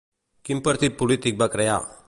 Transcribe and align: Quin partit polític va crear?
Quin 0.49 0.61
partit 0.69 0.97
polític 1.03 1.39
va 1.45 1.53
crear? 1.57 1.81